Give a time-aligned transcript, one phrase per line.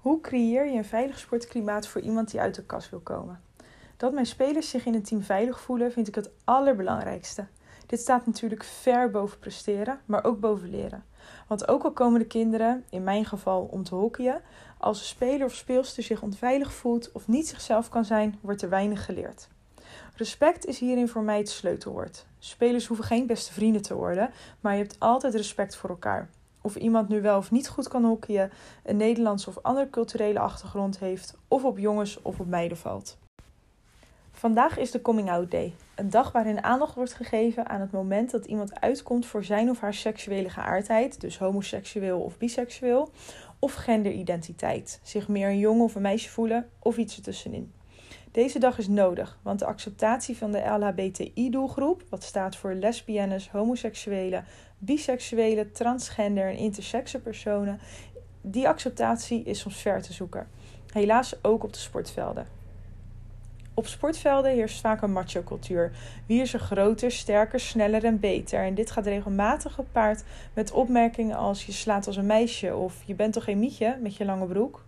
[0.00, 3.40] Hoe creëer je een veilig sportklimaat voor iemand die uit de kast wil komen?
[3.96, 7.46] Dat mijn spelers zich in een team veilig voelen, vind ik het allerbelangrijkste.
[7.86, 11.04] Dit staat natuurlijk ver boven presteren, maar ook boven leren.
[11.46, 14.42] Want ook al komen de kinderen, in mijn geval om te hockeyen,
[14.78, 18.68] als een speler of speelster zich onveilig voelt of niet zichzelf kan zijn, wordt er
[18.68, 19.48] weinig geleerd.
[20.14, 22.26] Respect is hierin voor mij het sleutelwoord.
[22.38, 24.30] Spelers hoeven geen beste vrienden te worden,
[24.60, 26.30] maar je hebt altijd respect voor elkaar.
[26.60, 28.50] Of iemand nu wel of niet goed kan hockeyen,
[28.84, 33.18] een Nederlandse of andere culturele achtergrond heeft, of op jongens of op meiden valt.
[34.32, 38.30] Vandaag is de Coming Out Day, een dag waarin aandacht wordt gegeven aan het moment
[38.30, 43.10] dat iemand uitkomt voor zijn of haar seksuele geaardheid, dus homoseksueel of biseksueel,
[43.58, 47.72] of genderidentiteit, zich meer een jongen of een meisje voelen of iets ertussenin.
[48.32, 54.42] Deze dag is nodig, want de acceptatie van de LHBTI-doelgroep, wat staat voor lesbiennes, homoseksuele,
[54.78, 57.80] biseksuele, transgender en intersexe personen,
[58.40, 60.48] die acceptatie is soms ver te zoeken.
[60.92, 62.46] Helaas ook op de sportvelden.
[63.74, 65.92] Op sportvelden heerst vaak een macho-cultuur.
[66.26, 68.64] Wie is er groter, sterker, sneller en beter?
[68.64, 73.14] En dit gaat regelmatig gepaard met opmerkingen als je slaat als een meisje of je
[73.14, 74.84] bent toch geen mietje met je lange broek.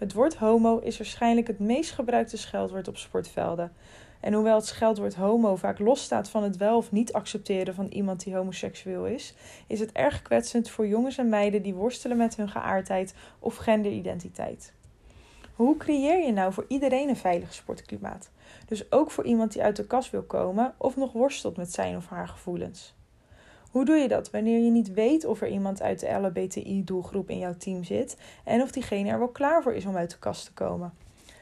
[0.00, 3.72] Het woord homo is waarschijnlijk het meest gebruikte scheldwoord op sportvelden.
[4.20, 8.24] En hoewel het scheldwoord homo vaak losstaat van het wel of niet accepteren van iemand
[8.24, 9.34] die homoseksueel is,
[9.66, 14.72] is het erg kwetsend voor jongens en meiden die worstelen met hun geaardheid of genderidentiteit.
[15.54, 18.30] Hoe creëer je nou voor iedereen een veilig sportklimaat?
[18.66, 21.96] Dus ook voor iemand die uit de kast wil komen of nog worstelt met zijn
[21.96, 22.94] of haar gevoelens.
[23.70, 27.38] Hoe doe je dat wanneer je niet weet of er iemand uit de LHBTI-doelgroep in
[27.38, 30.44] jouw team zit en of diegene er wel klaar voor is om uit de kast
[30.44, 30.92] te komen?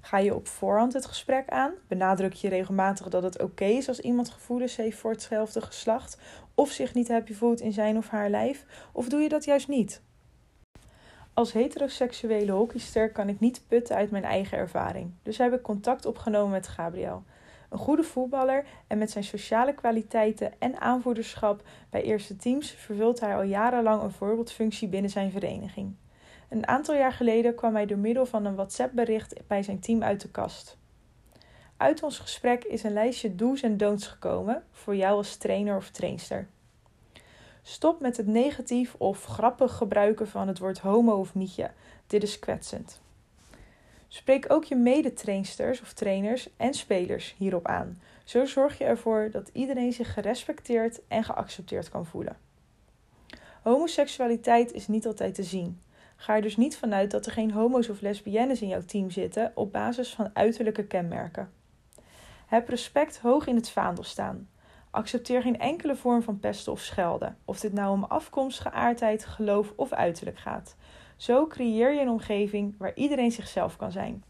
[0.00, 1.72] Ga je op voorhand het gesprek aan?
[1.88, 6.18] Benadruk je regelmatig dat het oké is als iemand gevoelens heeft voor hetzelfde geslacht
[6.54, 8.66] of zich niet happy voelt in zijn of haar lijf?
[8.92, 10.02] Of doe je dat juist niet?
[11.34, 16.06] Als heteroseksuele hockeyster kan ik niet putten uit mijn eigen ervaring, dus heb ik contact
[16.06, 17.22] opgenomen met Gabriel.
[17.70, 23.36] Een goede voetballer en met zijn sociale kwaliteiten en aanvoerderschap bij eerste teams vervult hij
[23.36, 25.94] al jarenlang een voorbeeldfunctie binnen zijn vereniging.
[26.48, 30.20] Een aantal jaar geleden kwam hij door middel van een WhatsApp-bericht bij zijn team uit
[30.20, 30.78] de kast.
[31.76, 35.90] Uit ons gesprek is een lijstje do's en don'ts gekomen voor jou als trainer of
[35.90, 36.48] trainster.
[37.62, 41.70] Stop met het negatief of grappig gebruiken van het woord homo of mietje.
[42.06, 43.00] Dit is kwetsend.
[44.12, 48.00] Spreek ook je medetrainsters of trainers en spelers hierop aan.
[48.24, 52.36] Zo zorg je ervoor dat iedereen zich gerespecteerd en geaccepteerd kan voelen.
[53.62, 55.80] Homoseksualiteit is niet altijd te zien.
[56.16, 59.52] Ga er dus niet vanuit dat er geen homo's of lesbiennes in jouw team zitten
[59.54, 61.50] op basis van uiterlijke kenmerken.
[62.46, 64.48] Heb respect hoog in het vaandel staan.
[64.90, 69.72] Accepteer geen enkele vorm van pesten of schelden, of dit nou om afkomst, geaardheid, geloof
[69.76, 70.76] of uiterlijk gaat.
[71.20, 74.24] Zo creëer je een omgeving waar iedereen zichzelf kan zijn.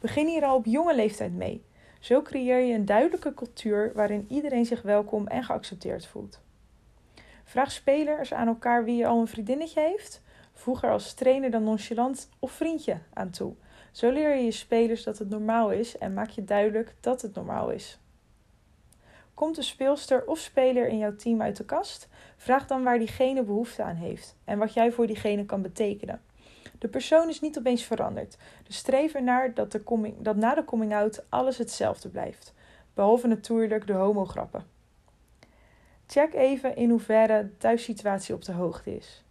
[0.00, 1.64] Begin hier al op jonge leeftijd mee.
[2.00, 6.40] Zo creëer je een duidelijke cultuur waarin iedereen zich welkom en geaccepteerd voelt.
[7.44, 10.22] Vraag spelers aan elkaar wie al een vriendinnetje heeft.
[10.52, 13.54] Voeg er als trainer dan nonchalant of vriendje aan toe.
[13.92, 17.34] Zo leer je je spelers dat het normaal is en maak je duidelijk dat het
[17.34, 17.98] normaal is.
[19.36, 22.08] Komt een speelster of speler in jouw team uit de kast?
[22.36, 26.22] Vraag dan waar diegene behoefte aan heeft en wat jij voor diegene kan betekenen.
[26.78, 30.64] De persoon is niet opeens veranderd, dus streef ernaar dat, de coming, dat na de
[30.64, 32.54] coming-out alles hetzelfde blijft.
[32.94, 34.64] Behalve natuurlijk de homograppen.
[36.06, 39.24] Check even in hoeverre de thuissituatie op de hoogte is.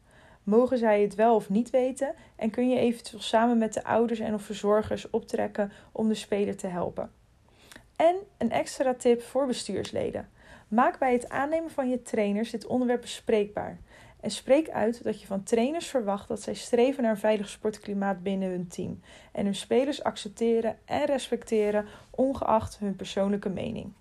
[0.44, 4.20] Mogen zij het wel of niet weten en kun je eventueel samen met de ouders
[4.20, 7.12] en of verzorgers optrekken om de speler te helpen.
[7.96, 10.30] En een extra tip voor bestuursleden.
[10.68, 13.80] Maak bij het aannemen van je trainers dit onderwerp bespreekbaar.
[14.20, 18.24] En spreek uit dat je van trainers verwacht dat zij streven naar een veilig sportklimaat
[18.24, 19.02] binnen hun team.
[19.32, 23.94] En hun spelers accepteren en respecteren, ongeacht hun persoonlijke mening.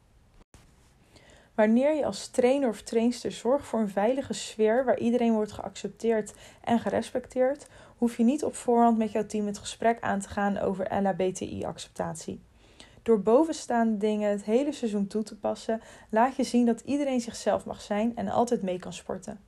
[1.54, 6.34] Wanneer je als trainer of trainster zorgt voor een veilige sfeer waar iedereen wordt geaccepteerd
[6.64, 7.66] en gerespecteerd,
[7.96, 12.40] hoef je niet op voorhand met jouw team het gesprek aan te gaan over LHBTI-acceptatie.
[13.04, 17.64] Door bovenstaande dingen het hele seizoen toe te passen, laat je zien dat iedereen zichzelf
[17.64, 19.40] mag zijn en altijd mee kan sporten.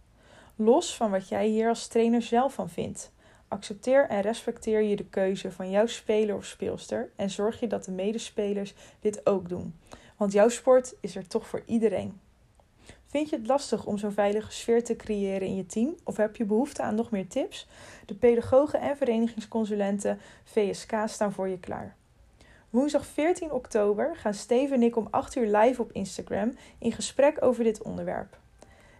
[0.56, 3.12] Los van wat jij hier als trainer zelf van vindt.
[3.48, 7.84] Accepteer en respecteer je de keuze van jouw speler of speelster en zorg je dat
[7.84, 9.74] de medespelers dit ook doen.
[10.16, 12.20] Want jouw sport is er toch voor iedereen.
[13.06, 16.36] Vind je het lastig om zo'n veilige sfeer te creëren in je team of heb
[16.36, 17.68] je behoefte aan nog meer tips?
[18.06, 21.96] De pedagogen en verenigingsconsulenten VSK staan voor je klaar.
[22.76, 27.42] Woensdag 14 oktober gaan Steven en ik om 8 uur live op Instagram in gesprek
[27.44, 28.38] over dit onderwerp.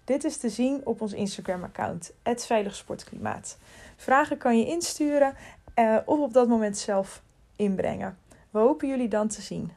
[0.05, 3.59] Dit is te zien op ons Instagram-account, Het Veilig Sportklimaat.
[3.97, 5.35] Vragen kan je insturen
[5.79, 7.23] uh, of op dat moment zelf
[7.57, 8.19] inbrengen.
[8.51, 9.71] We hopen jullie dan te zien.